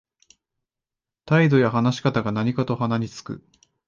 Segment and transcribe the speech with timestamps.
[1.27, 3.43] 態度や話し方が何かと鼻につく